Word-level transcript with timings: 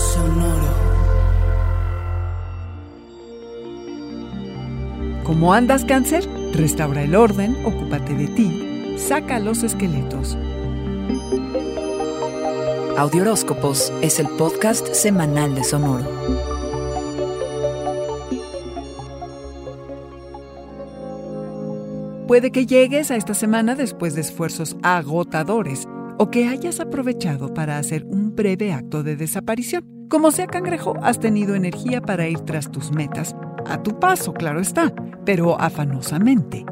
Sonoro. 0.00 0.72
¿Cómo 5.24 5.52
andas, 5.52 5.84
cáncer? 5.84 6.26
Restaura 6.54 7.02
el 7.02 7.14
orden, 7.14 7.54
ocúpate 7.66 8.14
de 8.14 8.26
ti, 8.28 8.96
saca 8.98 9.38
los 9.38 9.62
esqueletos. 9.62 10.38
Audioróscopos 12.96 13.92
es 14.00 14.18
el 14.18 14.28
podcast 14.30 14.94
semanal 14.94 15.54
de 15.54 15.64
Sonoro. 15.64 16.06
Puede 22.26 22.50
que 22.52 22.64
llegues 22.64 23.10
a 23.10 23.16
esta 23.16 23.34
semana 23.34 23.74
después 23.74 24.14
de 24.14 24.22
esfuerzos 24.22 24.76
agotadores 24.82 25.86
o 26.20 26.30
que 26.30 26.46
hayas 26.46 26.80
aprovechado 26.80 27.54
para 27.54 27.78
hacer 27.78 28.04
un 28.04 28.36
breve 28.36 28.74
acto 28.74 29.02
de 29.02 29.16
desaparición. 29.16 29.82
Como 30.10 30.30
sea 30.30 30.46
cangrejo, 30.46 30.92
has 31.02 31.18
tenido 31.18 31.54
energía 31.54 32.02
para 32.02 32.28
ir 32.28 32.40
tras 32.40 32.70
tus 32.70 32.92
metas, 32.92 33.34
a 33.66 33.82
tu 33.82 33.98
paso, 33.98 34.34
claro 34.34 34.60
está, 34.60 34.92
pero 35.24 35.58
afanosamente. 35.58 36.66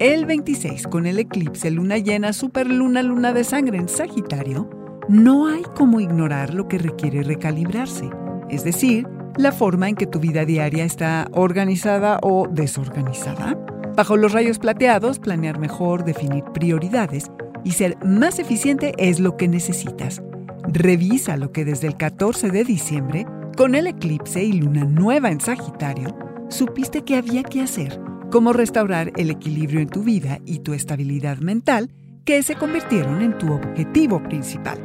El 0.00 0.26
26, 0.26 0.88
con 0.88 1.06
el 1.06 1.20
eclipse 1.20 1.70
luna 1.70 1.98
llena, 1.98 2.32
superluna, 2.32 3.04
luna 3.04 3.32
de 3.32 3.44
sangre 3.44 3.78
en 3.78 3.88
Sagitario, 3.88 4.68
no 5.08 5.46
hay 5.46 5.62
como 5.76 6.00
ignorar 6.00 6.52
lo 6.52 6.66
que 6.66 6.78
requiere 6.78 7.22
recalibrarse, 7.22 8.10
es 8.50 8.64
decir, 8.64 9.06
la 9.36 9.52
forma 9.52 9.88
en 9.88 9.94
que 9.94 10.08
tu 10.08 10.18
vida 10.18 10.44
diaria 10.44 10.84
está 10.84 11.28
organizada 11.34 12.18
o 12.20 12.48
desorganizada. 12.50 13.56
Bajo 13.94 14.16
los 14.16 14.32
rayos 14.32 14.58
plateados, 14.58 15.20
planear 15.20 15.60
mejor, 15.60 16.04
definir 16.04 16.42
prioridades 16.52 17.30
y 17.64 17.72
ser 17.72 17.96
más 18.04 18.38
eficiente 18.38 18.92
es 18.98 19.20
lo 19.20 19.36
que 19.36 19.48
necesitas. 19.48 20.22
Revisa 20.66 21.36
lo 21.36 21.52
que 21.52 21.64
desde 21.64 21.86
el 21.86 21.96
14 21.96 22.50
de 22.50 22.64
diciembre, 22.64 23.26
con 23.56 23.74
el 23.74 23.86
eclipse 23.86 24.44
y 24.44 24.52
luna 24.52 24.84
nueva 24.84 25.30
en 25.30 25.40
Sagitario, 25.40 26.16
supiste 26.48 27.02
que 27.02 27.16
había 27.16 27.42
que 27.42 27.62
hacer, 27.62 28.00
cómo 28.30 28.52
restaurar 28.52 29.12
el 29.16 29.30
equilibrio 29.30 29.80
en 29.80 29.88
tu 29.88 30.02
vida 30.02 30.38
y 30.44 30.60
tu 30.60 30.74
estabilidad 30.74 31.38
mental 31.38 31.90
que 32.24 32.42
se 32.42 32.56
convirtieron 32.56 33.22
en 33.22 33.38
tu 33.38 33.52
objetivo 33.52 34.22
principal. 34.22 34.78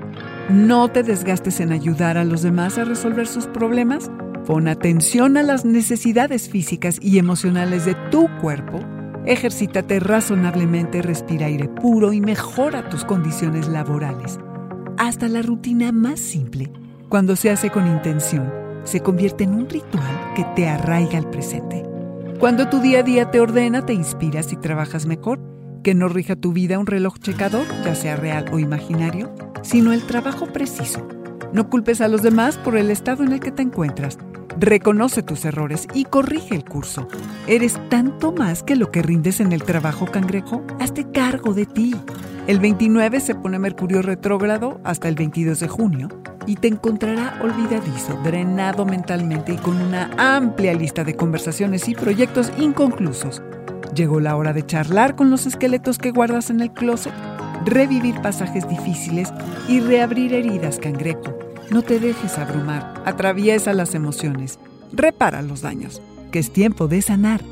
No 0.50 0.90
te 0.90 1.04
desgastes 1.04 1.60
en 1.60 1.72
ayudar 1.72 2.18
a 2.18 2.24
los 2.24 2.42
demás 2.42 2.78
a 2.78 2.86
resolver 2.86 3.28
sus 3.28 3.48
problemas. 3.48 4.10
Pon 4.46 4.68
atención 4.68 5.38
a 5.38 5.44
las 5.44 5.66
necesidades 5.66 6.50
físicas 6.50 7.00
y 7.02 7.18
emocionales 7.18 7.86
de 7.86 7.96
tu 8.12 8.28
cuerpo 8.42 8.80
Ejercítate 9.26 10.02
razonablemente, 10.02 11.02
respira 11.02 11.46
aire 11.46 11.70
puro 11.70 12.12
y 12.12 12.20
mejora 12.20 12.90
tus 12.90 13.06
condiciones 13.06 13.70
laborales. 13.70 14.38
Hasta 14.98 15.30
la 15.30 15.42
rutina 15.42 15.94
más 15.94 16.20
simple, 16.20 16.70
cuando 17.08 17.38
se 17.38 17.50
hace 17.50 17.70
con 17.70 17.88
intención, 17.88 18.52
se 18.84 19.00
convierte 19.00 19.46
en 19.46 19.54
un 19.54 19.70
ritual 19.70 20.34
que 20.36 20.44
te 20.56 20.68
arraiga 20.68 21.18
al 21.18 21.30
presente. 21.30 21.84
Cuando 22.38 22.68
tu 22.68 22.82
día 22.82 23.00
a 23.00 23.04
día 23.04 23.32
te 23.32 23.40
ordena, 23.40 23.86
te 23.86 23.94
inspiras 23.94 24.52
y 24.52 24.58
trabajas 24.58 25.06
mejor, 25.06 25.40
que 25.84 25.96
no 25.96 26.10
rija 26.10 26.36
tu 26.36 26.52
vida 26.52 26.78
un 26.78 26.88
reloj 26.88 27.18
checador, 27.20 27.66
ya 27.86 27.96
sea 27.96 28.18
real 28.18 28.46
o 28.52 28.60
imaginario, 28.60 29.34
sino 29.62 29.94
el 29.94 30.04
trabajo 30.04 30.48
preciso. 30.48 31.08
No 31.54 31.70
culpes 31.70 32.02
a 32.02 32.08
los 32.08 32.22
demás 32.22 32.58
por 32.58 32.76
el 32.76 32.92
estado 32.92 33.24
en 33.24 33.32
el 33.32 33.40
que 33.40 33.52
te 33.52 33.62
encuentras 33.62 34.18
Reconoce 34.60 35.24
tus 35.24 35.46
errores 35.46 35.88
y 35.94 36.06
corrige 36.06 36.56
el 36.56 36.64
curso. 36.64 37.08
Eres 37.48 37.80
tanto 37.90 38.32
más 38.32 38.64
que 38.64 38.76
lo 38.76 38.92
que 38.92 39.02
rindes 39.02 39.40
en 39.40 39.52
el 39.52 39.64
trabajo 39.64 40.06
cangrejo. 40.06 40.64
Hazte 40.80 41.10
cargo 41.12 41.54
de 41.54 41.66
ti. 41.66 41.96
El 42.48 42.60
29 42.60 43.20
se 43.20 43.36
pone 43.36 43.58
Mercurio 43.58 44.02
retrógrado 44.02 44.80
hasta 44.84 45.08
el 45.08 45.16
22 45.16 45.60
de 45.60 45.68
junio 45.68 46.10
y 46.46 46.58
te 46.58 46.68
encontrará 46.68 47.40
olvidadizo, 47.42 48.20
drenado 48.24 48.86
mentalmente 48.86 49.54
y 49.54 49.58
con 49.58 49.82
una 49.82 50.12
amplia 50.18 50.74
lista 50.74 51.04
de 51.04 51.16
conversaciones 51.16 51.88
y 51.88 51.96
proyectos 51.96 52.52
inconclusos. 52.58 53.42
Llegó 53.96 54.20
la 54.20 54.36
hora 54.36 54.54
de 54.54 54.66
charlar 54.66 55.16
con 55.16 55.30
los 55.30 55.46
esqueletos 55.46 55.98
que 55.98 56.12
guardas 56.12 56.50
en 56.50 56.62
el 56.62 56.72
closet, 56.72 57.14
revivir 57.66 58.22
pasajes 58.22 58.68
difíciles 58.68 59.34
y 59.68 59.80
reabrir 59.80 60.34
heridas 60.34 60.80
cangrejo 60.80 61.44
no 61.70 61.82
te 61.82 62.00
dejes 62.00 62.38
abrumar, 62.38 63.02
atraviesa 63.06 63.74
las 63.74 63.96
emociones, 63.96 64.60
repara 64.92 65.42
los 65.42 65.62
daños, 65.62 66.02
que 66.32 66.40
es 66.40 66.52
tiempo 66.52 66.88
de 66.88 67.02
sanar. 67.02 67.44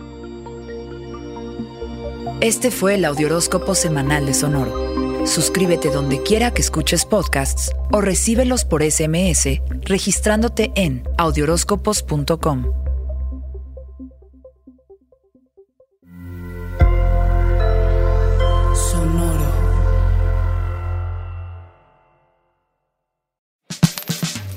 Este 2.40 2.72
fue 2.72 2.96
el 2.96 3.06
Audioróscopo 3.06 3.76
Semanal 3.76 4.26
de 4.26 4.34
Sonoro. 4.34 5.26
Suscríbete 5.26 5.90
donde 5.90 6.22
quiera 6.24 6.52
que 6.52 6.62
escuches 6.62 7.06
podcasts 7.06 7.72
o 7.92 8.02
recíbelos 8.02 8.66
por 8.66 8.84
SMS 8.84 9.62
registrándote 9.86 10.72
en 10.76 11.04
audioróscopos.com. 11.18 12.81